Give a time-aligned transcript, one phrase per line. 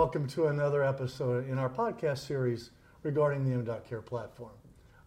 [0.00, 2.70] to another episode in our podcast series
[3.02, 4.54] regarding the M.Care platform.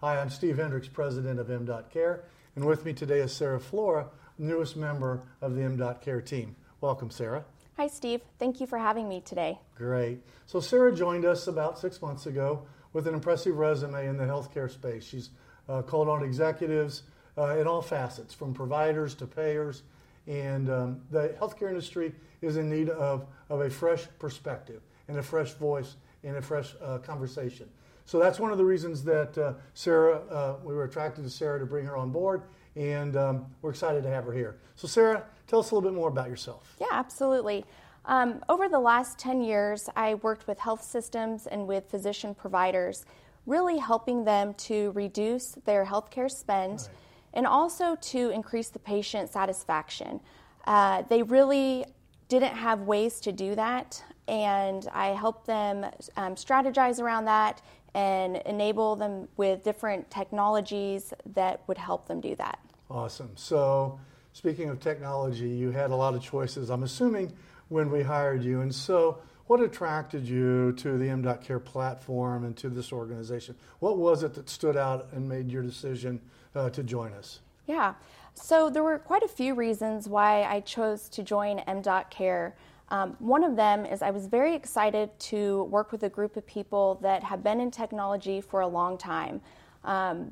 [0.01, 4.05] Hi, I'm Steve Hendrix, president of M.Care, and with me today is Sarah Flora,
[4.37, 6.55] newest member of the M.Care team.
[6.79, 7.43] Welcome, Sarah.
[7.75, 8.21] Hi, Steve.
[8.37, 9.57] Thank you for having me today.
[9.75, 10.19] Great.
[10.45, 14.69] So, Sarah joined us about six months ago with an impressive resume in the healthcare
[14.69, 15.03] space.
[15.03, 15.31] She's
[15.67, 17.01] uh, called on executives
[17.35, 19.81] uh, in all facets, from providers to payers,
[20.27, 25.23] and um, the healthcare industry is in need of, of a fresh perspective and a
[25.23, 27.69] fresh voice and a fresh uh, conversation.
[28.05, 31.59] So that's one of the reasons that uh, Sarah, uh, we were attracted to Sarah
[31.59, 32.43] to bring her on board,
[32.75, 34.57] and um, we're excited to have her here.
[34.75, 36.75] So, Sarah, tell us a little bit more about yourself.
[36.81, 37.65] Yeah, absolutely.
[38.05, 43.05] Um, over the last 10 years, I worked with health systems and with physician providers,
[43.45, 46.89] really helping them to reduce their healthcare spend right.
[47.33, 50.19] and also to increase the patient satisfaction.
[50.65, 51.85] Uh, they really
[52.27, 55.85] didn't have ways to do that, and I helped them
[56.15, 57.61] um, strategize around that
[57.93, 62.59] and enable them with different technologies that would help them do that.
[62.89, 63.31] Awesome.
[63.35, 63.99] So,
[64.33, 67.33] speaking of technology, you had a lot of choices, I'm assuming,
[67.69, 68.61] when we hired you.
[68.61, 73.55] And so, what attracted you to the M.Care platform and to this organization?
[73.79, 76.21] What was it that stood out and made your decision
[76.55, 77.41] uh, to join us?
[77.67, 77.93] Yeah.
[78.35, 82.55] So, there were quite a few reasons why I chose to join M.Care.
[82.89, 86.45] Um, one of them is I was very excited to work with a group of
[86.45, 89.41] people that have been in technology for a long time.
[89.83, 90.31] Um,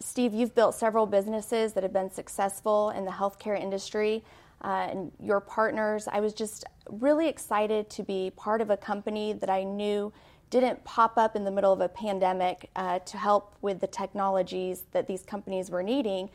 [0.00, 4.24] Steve, you've built several businesses that have been successful in the healthcare industry.
[4.62, 9.32] Uh, and your partners, I was just really excited to be part of a company
[9.32, 10.12] that I knew
[10.50, 14.84] didn't pop up in the middle of a pandemic uh, to help with the technologies
[14.92, 16.28] that these companies were needing.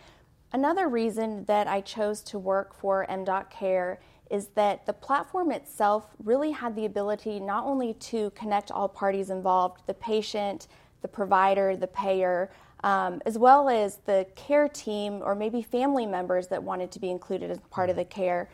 [0.55, 3.99] Another reason that I chose to work for M.Care
[4.31, 9.31] is that the platform itself really had the ability not only to connect all parties
[9.31, 10.69] involved the patient,
[11.01, 12.51] the provider, the payer,
[12.85, 17.11] um, as well as the care team or maybe family members that wanted to be
[17.11, 18.49] included as part of the care.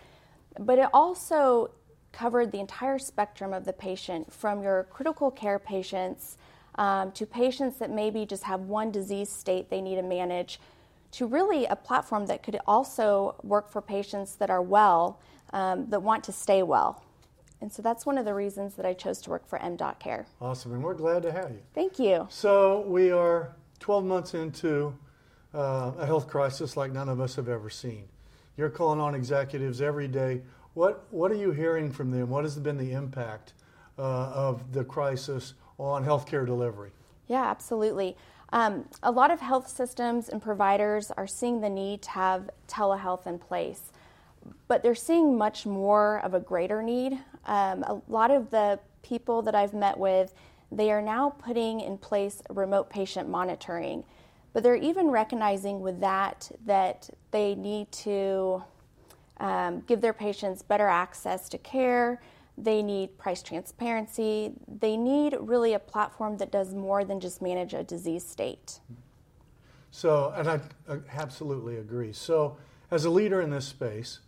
[0.59, 1.69] But it also
[2.11, 6.39] covered the entire spectrum of the patient from your critical care patients
[6.79, 10.59] um, to patients that maybe just have one disease state they need to manage
[11.11, 15.19] to really a platform that could also work for patients that are well
[15.53, 17.03] um, that want to stay well.
[17.61, 20.25] And so that's one of the reasons that I chose to work for M.Care.
[20.41, 21.59] Awesome, and we're glad to have you.
[21.75, 22.27] Thank you.
[22.29, 24.97] So we are 12 months into
[25.53, 28.05] uh, a health crisis like none of us have ever seen.
[28.57, 30.41] You're calling on executives every day.
[30.73, 32.29] What, what are you hearing from them?
[32.29, 33.53] What has been the impact
[33.99, 36.91] uh, of the crisis on healthcare delivery?
[37.27, 38.17] Yeah, absolutely.
[38.53, 43.25] Um, a lot of health systems and providers are seeing the need to have telehealth
[43.27, 43.91] in place
[44.67, 47.13] but they're seeing much more of a greater need.
[47.45, 50.33] Um, a lot of the people that I've met with,
[50.71, 54.03] they are now putting in place remote patient monitoring,
[54.53, 58.63] but they're even recognizing with that that they need to
[59.39, 62.21] um, give their patients better access to care.
[62.57, 64.53] They need price transparency.
[64.67, 68.79] They need really a platform that does more than just manage a disease state.
[69.91, 72.13] So, and I, I absolutely agree.
[72.13, 72.57] So,
[72.91, 74.19] as a leader in this space,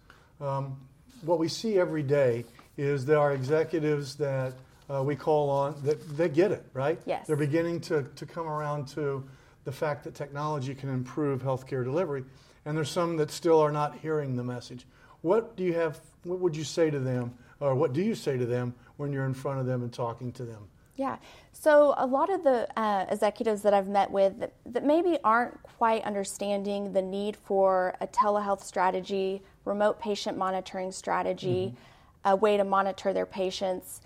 [0.41, 0.77] um,
[1.21, 2.45] what we see every day
[2.77, 4.53] is there are executives that
[4.89, 6.99] uh, we call on that they get it, right?
[7.05, 7.27] Yes.
[7.27, 9.23] They're beginning to, to come around to
[9.63, 12.23] the fact that technology can improve healthcare delivery,
[12.65, 14.85] and there's some that still are not hearing the message.
[15.21, 15.99] What do you have?
[16.23, 19.25] What would you say to them, or what do you say to them when you're
[19.25, 20.67] in front of them and talking to them?
[20.95, 21.17] Yeah.
[21.53, 25.61] So a lot of the uh, executives that I've met with that, that, maybe aren't
[25.63, 32.29] quite understanding the need for a telehealth strategy, remote patient monitoring strategy, mm-hmm.
[32.29, 34.01] a way to monitor their patients.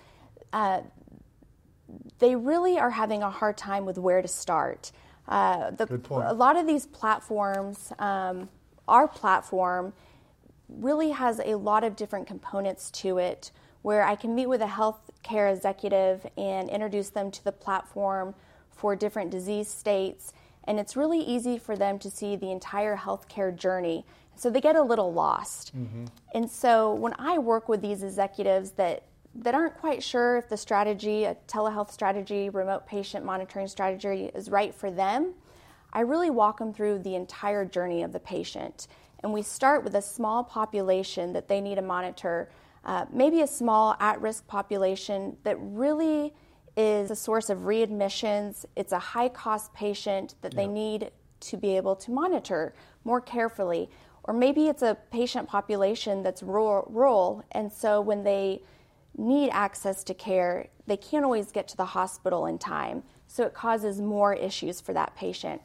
[0.54, 0.82] Uh,
[2.20, 4.92] they really are having a hard time with where to start.
[5.28, 6.28] Uh, the, Good point.
[6.28, 8.48] A lot of these platforms, um,
[8.88, 9.94] our platform,
[10.70, 14.66] really has a lot of different components to it where I can meet with a
[14.66, 18.36] healthcare executive and introduce them to the platform
[18.70, 20.34] for different disease states.
[20.66, 24.06] And it's really easy for them to see the entire healthcare journey.
[24.36, 25.76] So they get a little lost.
[25.76, 26.06] Mm-hmm.
[26.36, 29.04] And so when I work with these executives that
[29.36, 34.50] that aren't quite sure if the strategy, a telehealth strategy, remote patient monitoring strategy is
[34.50, 35.34] right for them,
[35.94, 38.88] I really walk them through the entire journey of the patient.
[39.24, 42.50] And we start with a small population that they need to monitor
[42.86, 46.34] uh, maybe a small at risk population that really
[46.78, 48.66] is a source of readmissions.
[48.76, 52.74] It's a high cost patient that they need to be able to monitor
[53.04, 53.90] more carefully.
[54.24, 58.62] Or maybe it's a patient population that's rural, rural, and so when they
[59.18, 63.04] need access to care, they can't always get to the hospital in time.
[63.28, 65.62] So it causes more issues for that patient.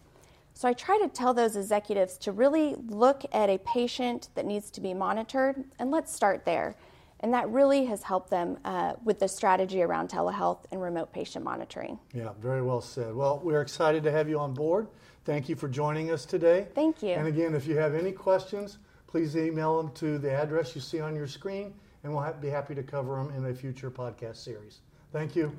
[0.55, 4.71] So I try to tell those executives to really look at a patient that needs
[4.73, 6.77] to be monitored, and let's start there.
[7.21, 11.45] And that really has helped them uh, with the strategy around telehealth and remote patient
[11.45, 11.99] monitoring.
[12.13, 13.15] Yeah, very well said.
[13.15, 14.89] Well, we're excited to have you on board.
[15.25, 16.67] Thank you for joining us today.
[16.75, 17.11] Thank you.
[17.11, 21.01] And again, if you have any questions, please email them to the address you see
[21.01, 24.81] on your screen, and we'll be happy to cover them in a future podcast series.
[25.13, 25.53] Thank you.